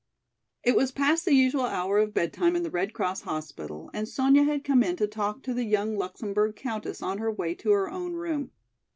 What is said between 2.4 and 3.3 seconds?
in the Red Cross